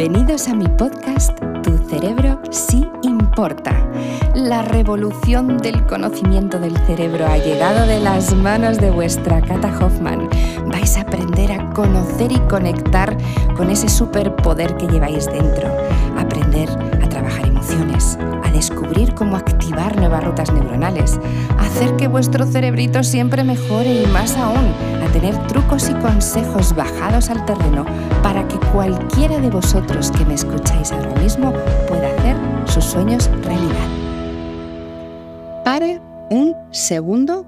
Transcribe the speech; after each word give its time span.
Bienvenidos 0.00 0.48
a 0.48 0.54
mi 0.54 0.66
podcast 0.66 1.38
Tu 1.62 1.76
cerebro 1.90 2.40
sí 2.50 2.88
importa. 3.02 3.86
La 4.34 4.62
revolución 4.62 5.58
del 5.58 5.84
conocimiento 5.84 6.58
del 6.58 6.74
cerebro 6.86 7.26
ha 7.26 7.36
llegado 7.36 7.86
de 7.86 8.00
las 8.00 8.34
manos 8.34 8.78
de 8.78 8.90
vuestra 8.90 9.42
Kata 9.42 9.68
Hoffman. 9.78 10.26
Vais 10.68 10.96
a 10.96 11.02
aprender 11.02 11.52
a 11.52 11.68
conocer 11.74 12.32
y 12.32 12.38
conectar 12.48 13.14
con 13.54 13.68
ese 13.68 13.90
superpoder 13.90 14.74
que 14.78 14.86
lleváis 14.86 15.26
dentro. 15.26 15.68
Aprender 16.16 16.70
a 16.70 17.06
trabajar 17.10 17.48
emociones, 17.48 18.16
a 18.42 18.50
descubrir 18.52 19.14
cómo 19.14 19.36
activar 19.36 19.98
nuevas 19.98 20.24
rutas 20.24 20.50
neuronales, 20.50 21.20
a 21.58 21.66
hacer 21.66 21.94
que 21.96 22.08
vuestro 22.08 22.46
cerebrito 22.46 23.02
siempre 23.02 23.44
mejore 23.44 24.00
y 24.00 24.06
más 24.06 24.34
aún, 24.38 24.72
a 25.04 25.12
tener 25.12 25.36
trucos 25.48 25.90
y 25.90 25.92
consejos 25.92 26.74
bajados 26.74 27.28
al 27.28 27.44
terreno 27.44 27.84
para 28.22 28.48
cualquiera 28.72 29.38
de 29.40 29.50
vosotros 29.50 30.12
que 30.12 30.24
me 30.24 30.34
escucháis 30.34 30.92
ahora 30.92 31.20
mismo 31.20 31.52
pueda 31.88 32.14
hacer 32.14 32.36
sus 32.72 32.84
sueños 32.84 33.26
realidad. 33.42 33.88
Pare 35.64 36.00
un 36.30 36.54
segundo 36.72 37.46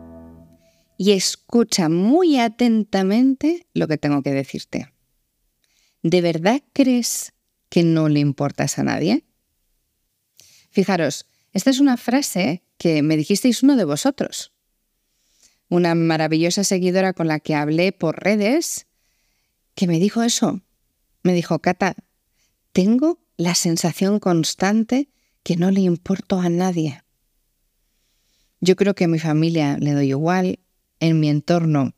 y 0.98 1.12
escucha 1.12 1.88
muy 1.88 2.38
atentamente 2.40 3.66
lo 3.72 3.86
que 3.86 3.98
tengo 3.98 4.22
que 4.22 4.32
decirte. 4.32 4.92
¿De 6.02 6.20
verdad 6.20 6.60
crees 6.72 7.32
que 7.68 7.84
no 7.84 8.08
le 8.08 8.18
importas 8.20 8.78
a 8.78 8.82
nadie? 8.82 9.24
Fijaros, 10.70 11.26
esta 11.52 11.70
es 11.70 11.78
una 11.78 11.96
frase 11.96 12.64
que 12.78 13.02
me 13.02 13.16
dijisteis 13.16 13.62
uno 13.62 13.76
de 13.76 13.84
vosotros. 13.84 14.52
Una 15.68 15.94
maravillosa 15.94 16.64
seguidora 16.64 17.12
con 17.12 17.28
la 17.28 17.38
que 17.38 17.54
hablé 17.54 17.92
por 17.92 18.22
redes 18.22 18.86
que 19.74 19.86
me 19.86 20.00
dijo 20.00 20.22
eso. 20.22 20.62
Me 21.22 21.32
dijo, 21.34 21.58
Cata, 21.60 21.94
tengo 22.72 23.20
la 23.36 23.54
sensación 23.54 24.18
constante 24.18 25.08
que 25.42 25.56
no 25.56 25.70
le 25.70 25.80
importo 25.80 26.40
a 26.40 26.48
nadie. 26.48 27.02
Yo 28.60 28.76
creo 28.76 28.94
que 28.94 29.04
a 29.04 29.08
mi 29.08 29.18
familia 29.18 29.76
le 29.78 29.92
doy 29.92 30.10
igual, 30.10 30.60
en 31.00 31.18
mi 31.18 31.28
entorno 31.28 31.94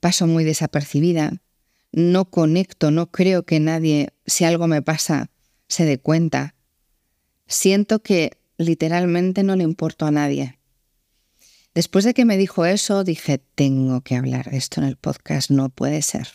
paso 0.00 0.26
muy 0.26 0.44
desapercibida, 0.44 1.42
no 1.90 2.30
conecto, 2.30 2.90
no 2.90 3.10
creo 3.10 3.44
que 3.44 3.58
nadie, 3.58 4.10
si 4.26 4.44
algo 4.44 4.66
me 4.66 4.82
pasa, 4.82 5.30
se 5.68 5.84
dé 5.84 5.98
cuenta. 5.98 6.54
Siento 7.46 8.02
que 8.02 8.38
literalmente 8.58 9.42
no 9.42 9.56
le 9.56 9.64
importo 9.64 10.06
a 10.06 10.10
nadie. 10.10 10.58
Después 11.74 12.04
de 12.04 12.14
que 12.14 12.24
me 12.24 12.36
dijo 12.36 12.64
eso, 12.66 13.02
dije, 13.02 13.38
tengo 13.38 14.00
que 14.02 14.16
hablar 14.16 14.48
esto 14.52 14.80
en 14.80 14.86
el 14.86 14.96
podcast, 14.96 15.50
no 15.50 15.68
puede 15.68 16.02
ser. 16.02 16.28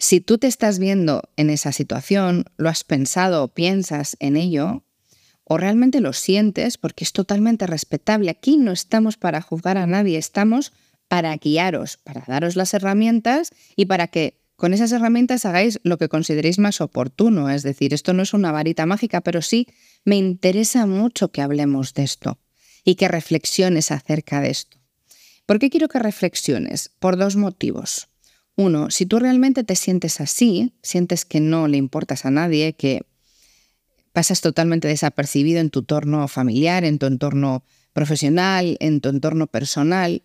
Si 0.00 0.22
tú 0.22 0.38
te 0.38 0.46
estás 0.46 0.78
viendo 0.78 1.28
en 1.36 1.50
esa 1.50 1.72
situación, 1.72 2.46
lo 2.56 2.70
has 2.70 2.84
pensado 2.84 3.44
o 3.44 3.48
piensas 3.48 4.16
en 4.18 4.38
ello, 4.38 4.82
o 5.44 5.58
realmente 5.58 6.00
lo 6.00 6.14
sientes, 6.14 6.78
porque 6.78 7.04
es 7.04 7.12
totalmente 7.12 7.66
respetable. 7.66 8.30
Aquí 8.30 8.56
no 8.56 8.72
estamos 8.72 9.18
para 9.18 9.42
juzgar 9.42 9.76
a 9.76 9.86
nadie, 9.86 10.16
estamos 10.16 10.72
para 11.08 11.36
guiaros, 11.36 11.98
para 11.98 12.24
daros 12.26 12.56
las 12.56 12.72
herramientas 12.72 13.50
y 13.76 13.84
para 13.84 14.06
que 14.06 14.40
con 14.56 14.72
esas 14.72 14.90
herramientas 14.92 15.44
hagáis 15.44 15.80
lo 15.82 15.98
que 15.98 16.08
consideréis 16.08 16.58
más 16.58 16.80
oportuno. 16.80 17.50
Es 17.50 17.62
decir, 17.62 17.92
esto 17.92 18.14
no 18.14 18.22
es 18.22 18.32
una 18.32 18.52
varita 18.52 18.86
mágica, 18.86 19.20
pero 19.20 19.42
sí 19.42 19.66
me 20.06 20.16
interesa 20.16 20.86
mucho 20.86 21.30
que 21.30 21.42
hablemos 21.42 21.92
de 21.92 22.04
esto 22.04 22.38
y 22.84 22.94
que 22.94 23.08
reflexiones 23.08 23.90
acerca 23.90 24.40
de 24.40 24.48
esto. 24.48 24.78
¿Por 25.44 25.58
qué 25.58 25.68
quiero 25.68 25.88
que 25.88 25.98
reflexiones? 25.98 26.90
Por 27.00 27.18
dos 27.18 27.36
motivos. 27.36 28.09
Uno, 28.56 28.90
si 28.90 29.06
tú 29.06 29.18
realmente 29.18 29.64
te 29.64 29.76
sientes 29.76 30.20
así, 30.20 30.74
sientes 30.82 31.24
que 31.24 31.40
no 31.40 31.68
le 31.68 31.76
importas 31.76 32.26
a 32.26 32.30
nadie, 32.30 32.74
que 32.74 33.02
pasas 34.12 34.40
totalmente 34.40 34.88
desapercibido 34.88 35.60
en 35.60 35.70
tu 35.70 35.80
entorno 35.80 36.26
familiar, 36.28 36.84
en 36.84 36.98
tu 36.98 37.06
entorno 37.06 37.64
profesional, 37.92 38.76
en 38.80 39.00
tu 39.00 39.08
entorno 39.08 39.46
personal, 39.46 40.22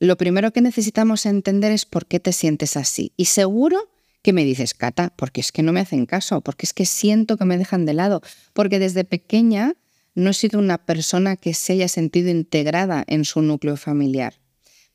lo 0.00 0.16
primero 0.16 0.52
que 0.52 0.60
necesitamos 0.60 1.26
entender 1.26 1.72
es 1.72 1.84
por 1.84 2.06
qué 2.06 2.20
te 2.20 2.32
sientes 2.32 2.76
así. 2.76 3.12
Y 3.16 3.24
seguro 3.24 3.90
que 4.22 4.32
me 4.32 4.44
dices, 4.44 4.74
Cata, 4.74 5.12
porque 5.16 5.40
es 5.40 5.50
que 5.50 5.62
no 5.62 5.72
me 5.72 5.80
hacen 5.80 6.06
caso, 6.06 6.40
porque 6.40 6.66
es 6.66 6.72
que 6.72 6.86
siento 6.86 7.36
que 7.36 7.44
me 7.44 7.58
dejan 7.58 7.84
de 7.84 7.94
lado, 7.94 8.22
porque 8.52 8.78
desde 8.78 9.04
pequeña 9.04 9.74
no 10.14 10.30
he 10.30 10.34
sido 10.34 10.58
una 10.58 10.78
persona 10.78 11.36
que 11.36 11.54
se 11.54 11.74
haya 11.74 11.88
sentido 11.88 12.30
integrada 12.30 13.04
en 13.06 13.24
su 13.24 13.42
núcleo 13.42 13.76
familiar. 13.76 14.34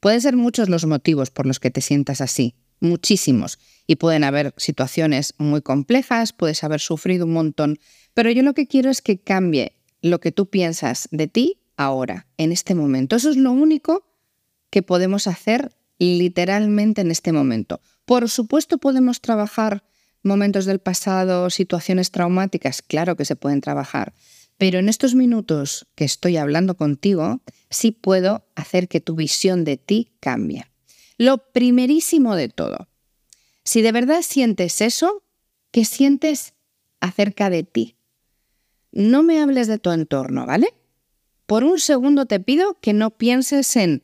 Pueden 0.04 0.20
ser 0.20 0.36
muchos 0.36 0.68
los 0.68 0.86
motivos 0.86 1.32
por 1.32 1.46
los 1.46 1.62
que 1.62 1.72
te 1.72 1.80
sientas 1.80 2.20
así, 2.20 2.56
muchísimos, 2.82 3.58
y 3.88 3.96
pueden 3.96 4.26
haber 4.26 4.54
situaciones 4.58 5.34
muy 5.38 5.62
complejas, 5.62 6.34
puedes 6.34 6.66
haber 6.66 6.82
sufrido 6.82 7.26
un 7.26 7.32
montón, 7.32 7.80
pero 8.14 8.30
yo 8.30 8.44
lo 8.44 8.54
que 8.54 8.68
quiero 8.68 8.90
es 8.90 9.02
que 9.02 9.18
cambie 9.18 9.78
lo 10.02 10.20
que 10.20 10.34
tú 10.34 10.50
piensas 10.50 11.08
de 11.12 11.28
ti 11.30 11.62
ahora, 11.78 12.28
en 12.36 12.52
este 12.52 12.76
momento. 12.76 13.16
Eso 13.16 13.30
es 13.30 13.38
lo 13.38 13.54
único 13.54 14.06
que 14.70 14.82
podemos 14.82 15.26
hacer 15.26 15.74
literalmente 16.00 17.00
en 17.00 17.10
este 17.10 17.32
momento. 17.32 17.80
Por 18.04 18.30
supuesto 18.30 18.80
podemos 18.80 19.22
trabajar 19.22 19.86
momentos 20.22 20.66
del 20.66 20.80
pasado, 20.80 21.50
situaciones 21.50 22.12
traumáticas, 22.12 22.82
claro 22.82 23.16
que 23.16 23.24
se 23.24 23.38
pueden 23.38 23.62
trabajar, 23.62 24.14
pero 24.58 24.80
en 24.80 24.90
estos 24.90 25.16
minutos 25.16 25.88
que 25.96 26.06
estoy 26.06 26.38
hablando 26.38 26.76
contigo, 26.76 27.42
sí 27.70 27.92
puedo 27.92 28.46
hacer 28.56 28.88
que 28.88 29.02
tu 29.02 29.16
visión 29.16 29.64
de 29.64 29.78
ti 29.78 30.12
cambie. 30.20 30.66
Lo 31.18 31.52
primerísimo 31.52 32.36
de 32.36 32.50
todo, 32.50 32.88
si 33.64 33.82
de 33.82 33.92
verdad 33.92 34.22
sientes 34.22 34.82
eso, 34.82 35.24
¿qué 35.72 35.86
sientes 35.86 36.54
acerca 37.00 37.50
de 37.50 37.64
ti? 37.64 37.96
No 38.92 39.24
me 39.24 39.42
hables 39.42 39.68
de 39.68 39.80
tu 39.80 39.92
entorno, 39.92 40.46
¿vale? 40.46 40.74
Por 41.46 41.64
un 41.64 41.80
segundo 41.80 42.26
te 42.26 42.40
pido 42.40 42.80
que 42.80 42.94
no 42.94 43.18
pienses 43.18 43.76
en 43.76 44.04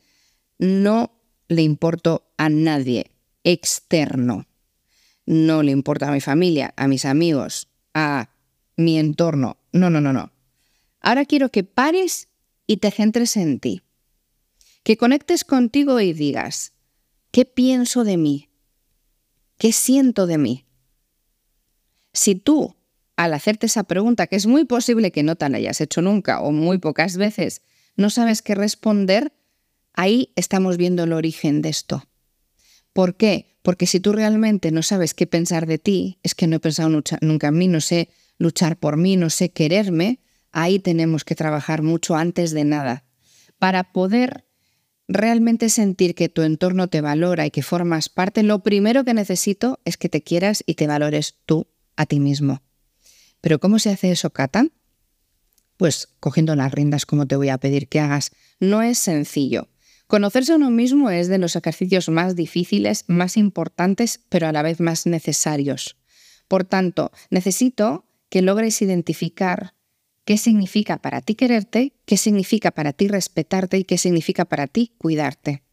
no 0.58 1.12
le 1.48 1.62
importo 1.62 2.31
a 2.38 2.50
nadie 2.50 3.12
externo. 3.44 4.48
No 5.26 5.62
le 5.62 5.72
importa 5.72 6.08
a 6.08 6.12
mi 6.12 6.22
familia, 6.22 6.74
a 6.76 6.88
mis 6.88 7.06
amigos, 7.06 7.70
a 7.94 8.30
mi 8.78 8.98
entorno. 8.98 9.58
No, 9.72 9.90
no, 9.90 10.02
no, 10.02 10.14
no. 10.14 10.31
Ahora 11.02 11.26
quiero 11.26 11.50
que 11.50 11.64
pares 11.64 12.30
y 12.68 12.78
te 12.78 12.92
centres 12.92 13.38
en 13.38 13.60
ti. 13.60 13.82
Que 14.84 14.98
conectes 14.98 15.44
contigo 15.44 16.00
y 16.00 16.14
digas, 16.14 16.74
¿qué 17.32 17.46
pienso 17.46 18.04
de 18.04 18.18
mí? 18.18 18.50
¿Qué 19.58 19.72
siento 19.72 20.26
de 20.26 20.38
mí? 20.38 20.66
Si 22.14 22.36
tú, 22.36 22.76
al 23.16 23.34
hacerte 23.34 23.66
esa 23.66 23.84
pregunta, 23.84 24.28
que 24.28 24.36
es 24.36 24.46
muy 24.46 24.66
posible 24.66 25.12
que 25.12 25.24
no 25.24 25.36
te 25.36 25.50
la 25.50 25.58
hayas 25.58 25.82
hecho 25.82 26.02
nunca 26.02 26.42
o 26.42 26.52
muy 26.52 26.78
pocas 26.78 27.18
veces, 27.18 27.62
no 27.96 28.10
sabes 28.10 28.42
qué 28.42 28.56
responder, 28.56 29.34
ahí 29.94 30.31
estamos 30.36 30.78
viendo 30.78 31.04
el 31.04 31.14
origen 31.14 31.62
de 31.62 31.70
esto. 31.70 32.08
¿Por 32.94 33.16
qué? 33.16 33.58
Porque 33.62 33.86
si 33.86 34.00
tú 34.00 34.14
realmente 34.14 34.72
no 34.72 34.81
sabes 34.84 35.14
qué 35.14 35.28
pensar 35.28 35.68
de 35.68 35.78
ti, 35.78 36.20
es 36.24 36.36
que 36.36 36.48
no 36.48 36.56
he 36.56 36.60
pensado 36.60 36.90
nunca 36.90 37.48
en 37.48 37.58
mí, 37.58 37.68
no 37.68 37.81
sé 37.81 38.10
luchar 38.38 38.78
por 38.78 38.96
mí, 38.96 39.18
no 39.18 39.30
sé 39.30 39.52
quererme, 39.52 40.20
Ahí 40.52 40.80
tenemos 40.80 41.24
que 41.24 41.36
trabajar 41.36 41.82
mucho 41.82 42.16
antes 42.16 42.52
de 42.52 42.64
nada 42.64 43.06
para 43.60 43.92
poder 43.92 44.46
realmente 45.08 45.70
sentir 45.70 46.16
que 46.16 46.30
tu 46.30 46.44
entorno 46.44 46.88
te 46.88 47.02
valora 47.02 47.46
y 47.46 47.52
que 47.52 47.64
formas 47.64 48.10
parte, 48.10 48.44
lo 48.44 48.60
primero 48.60 49.04
que 49.04 49.14
necesito 49.14 49.80
es 49.84 49.98
que 49.98 50.08
te 50.08 50.22
quieras 50.22 50.64
y 50.66 50.76
te 50.76 50.88
valores 50.88 51.36
tú 51.46 51.68
a 51.96 52.06
ti 52.06 52.20
mismo. 52.20 52.62
Pero 53.42 53.60
¿cómo 53.60 53.80
se 53.80 53.90
hace 53.90 54.12
eso, 54.12 54.30
Cata? 54.30 54.68
Pues 55.78 56.10
cogiendo 56.20 56.56
las 56.56 56.72
riendas 56.72 57.06
como 57.06 57.26
te 57.26 57.36
voy 57.36 57.50
a 57.50 57.58
pedir 57.58 57.88
que 57.88 58.00
hagas. 58.00 58.31
No 58.60 58.81
es 58.81 59.00
sencillo. 59.00 59.70
Conocerse 60.08 60.54
a 60.54 60.56
uno 60.56 60.70
mismo 60.70 61.10
es 61.10 61.28
de 61.28 61.38
los 61.38 61.56
ejercicios 61.56 62.10
más 62.10 62.36
difíciles, 62.36 63.06
más 63.08 63.38
importantes, 63.38 64.22
pero 64.30 64.48
a 64.48 64.52
la 64.52 64.62
vez 64.62 64.80
más 64.80 65.06
necesarios. 65.06 65.98
Por 66.48 66.64
tanto, 66.64 67.12
necesito 67.30 68.06
que 68.30 68.42
logres 68.42 68.81
identificar 68.81 69.74
qué 70.30 70.38
significa 70.38 71.00
para 71.00 71.22
ti 71.22 71.34
quererte, 71.34 71.94
qué 72.06 72.16
significa 72.16 72.70
para 72.70 72.94
ti 72.94 73.08
respetarte 73.08 73.80
y 73.80 73.84
qué 73.84 73.98
significa 73.98 74.46
para 74.46 74.68
ti 74.68 74.94
cuidarte. 75.00 75.64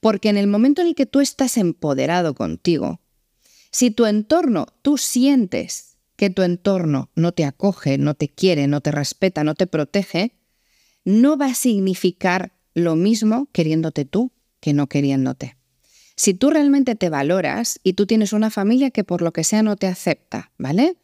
Porque 0.00 0.30
en 0.30 0.36
el 0.36 0.48
momento 0.48 0.82
en 0.82 0.88
el 0.88 0.94
que 0.96 1.06
tú 1.06 1.20
estás 1.20 1.56
empoderado 1.56 2.34
contigo, 2.34 2.98
si 3.70 3.92
tu 3.92 4.06
entorno, 4.06 4.66
tú 4.82 4.98
sientes 4.98 5.96
que 6.16 6.28
tu 6.28 6.42
entorno 6.42 7.08
no 7.14 7.30
te 7.30 7.44
acoge, 7.44 7.98
no 7.98 8.14
te 8.14 8.28
quiere, 8.28 8.66
no 8.66 8.80
te 8.80 8.90
respeta, 8.90 9.44
no 9.44 9.54
te 9.54 9.68
protege, 9.68 10.32
no 11.04 11.38
va 11.38 11.46
a 11.46 11.54
significar 11.54 12.52
lo 12.74 12.96
mismo 12.96 13.48
queriéndote 13.52 14.06
tú 14.06 14.32
que 14.58 14.72
no 14.72 14.88
queriéndote. 14.88 15.56
Si 16.16 16.34
tú 16.34 16.50
realmente 16.50 16.96
te 16.96 17.10
valoras 17.10 17.78
y 17.84 17.92
tú 17.92 18.06
tienes 18.06 18.32
una 18.32 18.50
familia 18.50 18.90
que 18.90 19.04
por 19.04 19.22
lo 19.22 19.32
que 19.32 19.44
sea 19.44 19.62
no 19.62 19.76
te 19.76 19.86
acepta, 19.86 20.50
¿vale? 20.58 20.96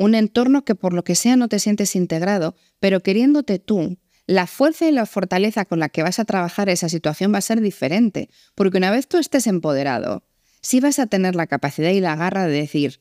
Un 0.00 0.14
entorno 0.14 0.64
que 0.64 0.74
por 0.74 0.94
lo 0.94 1.04
que 1.04 1.14
sea 1.14 1.36
no 1.36 1.48
te 1.48 1.58
sientes 1.58 1.94
integrado, 1.94 2.56
pero 2.78 3.00
queriéndote 3.00 3.58
tú, 3.58 3.98
la 4.26 4.46
fuerza 4.46 4.88
y 4.88 4.92
la 4.92 5.06
fortaleza 5.06 5.64
con 5.64 5.78
la 5.78 5.88
que 5.88 6.02
vas 6.02 6.18
a 6.18 6.24
trabajar 6.24 6.68
esa 6.68 6.88
situación 6.88 7.32
va 7.34 7.38
a 7.38 7.42
ser 7.42 7.60
diferente, 7.60 8.30
porque 8.54 8.78
una 8.78 8.90
vez 8.90 9.08
tú 9.08 9.18
estés 9.18 9.46
empoderado, 9.46 10.24
sí 10.62 10.80
vas 10.80 10.98
a 10.98 11.06
tener 11.06 11.34
la 11.34 11.46
capacidad 11.46 11.90
y 11.90 12.00
la 12.00 12.16
garra 12.16 12.46
de 12.46 12.60
decir, 12.60 13.00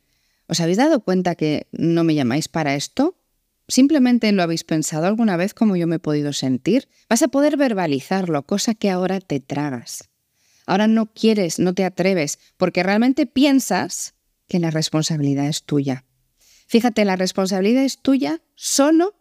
¿Os 0.49 0.59
habéis 0.59 0.77
dado 0.77 1.01
cuenta 1.01 1.35
que 1.35 1.67
no 1.71 2.03
me 2.03 2.15
llamáis 2.15 2.47
para 2.47 2.73
esto? 2.73 3.15
¿Simplemente 3.67 4.31
lo 4.31 4.41
habéis 4.41 4.63
pensado 4.63 5.05
alguna 5.05 5.37
vez 5.37 5.53
como 5.53 5.75
yo 5.75 5.85
me 5.85 5.97
he 5.97 5.99
podido 5.99 6.33
sentir? 6.33 6.89
Vas 7.07 7.21
a 7.21 7.27
poder 7.27 7.55
verbalizarlo, 7.55 8.41
cosa 8.47 8.73
que 8.73 8.89
ahora 8.89 9.21
te 9.21 9.39
tragas. 9.39 10.09
Ahora 10.65 10.87
no 10.87 11.13
quieres, 11.13 11.59
no 11.59 11.75
te 11.75 11.85
atreves, 11.85 12.39
porque 12.57 12.81
realmente 12.81 13.27
piensas 13.27 14.15
que 14.47 14.57
la 14.57 14.71
responsabilidad 14.71 15.47
es 15.47 15.63
tuya. 15.63 16.03
Fíjate, 16.69 17.03
la 17.03 17.15
responsabilidad 17.15 17.83
es 17.83 17.97
tuya 17.97 18.43
solo 18.53 19.15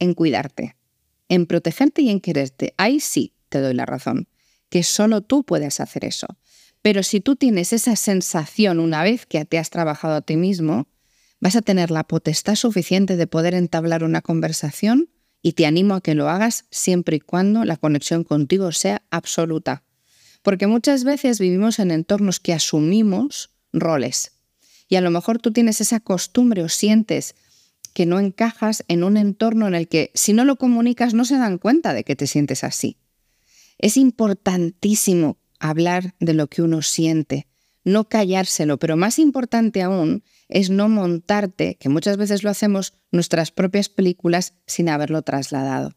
en 0.00 0.12
cuidarte, 0.12 0.74
en 1.28 1.46
protegerte 1.46 2.02
y 2.02 2.10
en 2.10 2.18
quererte. 2.18 2.74
Ahí 2.78 2.98
sí 2.98 3.32
te 3.48 3.60
doy 3.60 3.74
la 3.74 3.86
razón, 3.86 4.26
que 4.70 4.82
solo 4.82 5.20
tú 5.20 5.44
puedes 5.44 5.78
hacer 5.78 6.04
eso. 6.04 6.26
Pero 6.82 7.04
si 7.04 7.20
tú 7.20 7.36
tienes 7.36 7.72
esa 7.72 7.94
sensación 7.94 8.80
una 8.80 9.04
vez 9.04 9.24
que 9.24 9.44
te 9.44 9.56
has 9.56 9.70
trabajado 9.70 10.16
a 10.16 10.22
ti 10.22 10.36
mismo, 10.36 10.88
vas 11.38 11.54
a 11.54 11.62
tener 11.62 11.92
la 11.92 12.02
potestad 12.02 12.56
suficiente 12.56 13.16
de 13.16 13.28
poder 13.28 13.54
entablar 13.54 14.02
una 14.02 14.20
conversación 14.20 15.10
y 15.42 15.52
te 15.52 15.66
animo 15.66 15.94
a 15.94 16.00
que 16.00 16.16
lo 16.16 16.28
hagas 16.28 16.64
siempre 16.72 17.18
y 17.18 17.20
cuando 17.20 17.64
la 17.64 17.76
conexión 17.76 18.24
contigo 18.24 18.72
sea 18.72 19.02
absoluta. 19.12 19.84
Porque 20.42 20.66
muchas 20.66 21.04
veces 21.04 21.38
vivimos 21.38 21.78
en 21.78 21.92
entornos 21.92 22.40
que 22.40 22.52
asumimos 22.52 23.50
roles. 23.72 24.33
Y 24.88 24.96
a 24.96 25.00
lo 25.00 25.10
mejor 25.10 25.38
tú 25.38 25.52
tienes 25.52 25.80
esa 25.80 26.00
costumbre 26.00 26.62
o 26.62 26.68
sientes 26.68 27.34
que 27.94 28.06
no 28.06 28.18
encajas 28.18 28.84
en 28.88 29.04
un 29.04 29.16
entorno 29.16 29.68
en 29.68 29.74
el 29.74 29.88
que 29.88 30.10
si 30.14 30.32
no 30.32 30.44
lo 30.44 30.56
comunicas 30.56 31.14
no 31.14 31.24
se 31.24 31.38
dan 31.38 31.58
cuenta 31.58 31.94
de 31.94 32.04
que 32.04 32.16
te 32.16 32.26
sientes 32.26 32.64
así. 32.64 32.98
Es 33.78 33.96
importantísimo 33.96 35.38
hablar 35.58 36.14
de 36.20 36.34
lo 36.34 36.48
que 36.48 36.62
uno 36.62 36.82
siente, 36.82 37.46
no 37.84 38.08
callárselo, 38.08 38.78
pero 38.78 38.96
más 38.96 39.18
importante 39.18 39.82
aún 39.82 40.24
es 40.48 40.70
no 40.70 40.88
montarte, 40.88 41.76
que 41.76 41.88
muchas 41.88 42.16
veces 42.16 42.42
lo 42.42 42.50
hacemos, 42.50 42.94
nuestras 43.12 43.50
propias 43.50 43.88
películas 43.88 44.54
sin 44.66 44.88
haberlo 44.88 45.22
trasladado. 45.22 45.94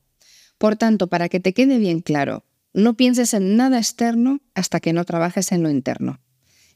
Por 0.57 0.75
tanto, 0.75 1.07
para 1.07 1.29
que 1.29 1.39
te 1.39 1.53
quede 1.53 1.77
bien 1.77 2.01
claro, 2.01 2.45
no 2.73 2.95
pienses 2.95 3.33
en 3.33 3.57
nada 3.57 3.77
externo 3.77 4.41
hasta 4.53 4.79
que 4.79 4.93
no 4.93 5.05
trabajes 5.05 5.51
en 5.51 5.63
lo 5.63 5.69
interno. 5.69 6.19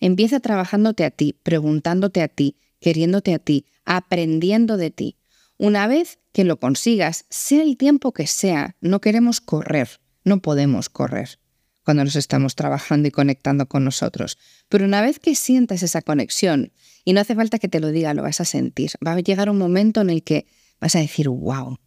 Empieza 0.02 0.40
trabajándote 0.40 1.06
a 1.06 1.12
ti, 1.12 1.38
preguntándote 1.44 2.22
a 2.22 2.28
ti, 2.28 2.58
queriéndote 2.82 3.34
a 3.34 3.40
ti, 3.40 3.66
aprendiendo 3.86 4.76
de 4.76 4.92
ti. 4.92 5.18
Una 5.58 5.88
vez 5.88 6.20
que 6.34 6.44
lo 6.44 6.60
consigas, 6.60 7.26
sea 7.30 7.62
el 7.62 7.78
tiempo 7.78 8.12
que 8.12 8.28
sea, 8.28 8.76
no 8.82 9.00
queremos 9.00 9.40
correr, 9.40 10.02
no 10.26 10.42
podemos 10.42 10.90
correr 10.90 11.40
cuando 11.84 12.04
nos 12.04 12.16
estamos 12.16 12.56
trabajando 12.56 13.08
y 13.08 13.12
conectando 13.12 13.68
con 13.68 13.84
nosotros. 13.84 14.38
Pero 14.70 14.86
una 14.86 15.02
vez 15.02 15.20
que 15.20 15.36
sientas 15.36 15.84
esa 15.84 16.02
conexión, 16.02 16.72
y 17.04 17.14
no 17.14 17.22
hace 17.22 17.36
falta 17.36 17.60
que 17.60 17.68
te 17.68 17.80
lo 17.80 17.90
diga, 17.90 18.14
lo 18.14 18.24
vas 18.24 18.42
a 18.42 18.46
sentir, 18.46 18.92
va 19.06 19.14
a 19.14 19.20
llegar 19.20 19.50
un 19.50 19.58
momento 19.58 20.02
en 20.02 20.10
el 20.10 20.24
que 20.24 20.46
vas 20.80 20.96
a 20.96 21.00
decir, 21.00 21.30
wow, 21.30 21.78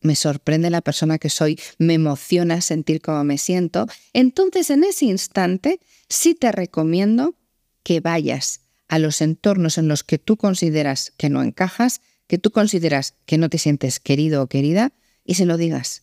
me 0.00 0.16
sorprende 0.16 0.70
la 0.70 0.80
persona 0.80 1.18
que 1.18 1.30
soy, 1.30 1.58
me 1.78 1.94
emociona 1.94 2.60
sentir 2.60 3.00
cómo 3.00 3.22
me 3.24 3.38
siento, 3.38 3.86
entonces 4.12 4.70
en 4.70 4.84
ese 4.84 5.06
instante 5.06 5.80
sí 6.08 6.34
te 6.34 6.50
recomiendo 6.50 7.36
que 7.82 8.00
vayas 8.00 8.60
a 8.88 8.98
los 8.98 9.20
entornos 9.20 9.78
en 9.78 9.88
los 9.88 10.04
que 10.04 10.18
tú 10.18 10.36
consideras 10.36 11.12
que 11.16 11.30
no 11.30 11.42
encajas, 11.42 12.00
que 12.26 12.38
tú 12.38 12.50
consideras 12.50 13.14
que 13.26 13.38
no 13.38 13.48
te 13.48 13.58
sientes 13.58 14.00
querido 14.00 14.42
o 14.42 14.48
querida, 14.48 14.92
y 15.24 15.34
se 15.34 15.46
lo 15.46 15.56
digas. 15.56 16.02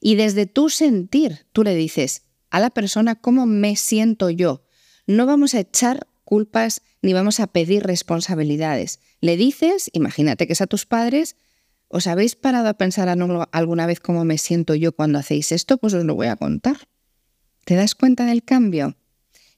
Y 0.00 0.14
desde 0.14 0.46
tu 0.46 0.68
sentir, 0.68 1.46
tú 1.52 1.62
le 1.62 1.74
dices, 1.74 2.22
a 2.50 2.60
la 2.60 2.70
persona 2.70 3.16
cómo 3.16 3.46
me 3.46 3.76
siento 3.76 4.30
yo. 4.30 4.64
No 5.06 5.26
vamos 5.26 5.54
a 5.54 5.60
echar 5.60 6.06
culpas 6.24 6.82
ni 7.02 7.12
vamos 7.12 7.40
a 7.40 7.46
pedir 7.46 7.84
responsabilidades. 7.84 9.00
Le 9.20 9.36
dices, 9.36 9.90
imagínate 9.92 10.46
que 10.46 10.52
es 10.52 10.60
a 10.60 10.66
tus 10.66 10.86
padres, 10.86 11.36
¿os 11.88 12.06
habéis 12.06 12.34
parado 12.34 12.68
a 12.68 12.74
pensar 12.74 13.08
alguna 13.08 13.86
vez 13.86 14.00
cómo 14.00 14.24
me 14.24 14.38
siento 14.38 14.74
yo 14.74 14.92
cuando 14.92 15.18
hacéis 15.18 15.52
esto? 15.52 15.78
Pues 15.78 15.94
os 15.94 16.04
lo 16.04 16.14
voy 16.14 16.26
a 16.28 16.36
contar. 16.36 16.88
¿Te 17.64 17.74
das 17.74 17.94
cuenta 17.94 18.26
del 18.26 18.42
cambio? 18.44 18.96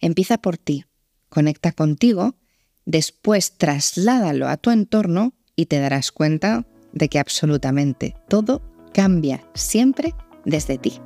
Empieza 0.00 0.39
por 0.39 0.59
ti, 0.59 0.85
conecta 1.29 1.73
contigo, 1.73 2.35
después 2.85 3.53
trasládalo 3.53 4.49
a 4.49 4.57
tu 4.57 4.71
entorno 4.71 5.35
y 5.57 5.67
te 5.67 5.79
darás 5.79 6.13
cuenta 6.13 6.67
de 6.93 7.09
que 7.09 7.19
absolutamente 7.19 8.15
todo 8.29 8.63
cambia 8.93 9.45
siempre 9.55 10.15
desde 10.45 10.79
ti. 10.79 11.01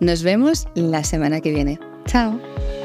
Nos 0.00 0.22
vemos 0.22 0.66
la 0.74 1.04
semana 1.04 1.40
que 1.40 1.52
viene. 1.52 1.78
Chao. 2.06 2.40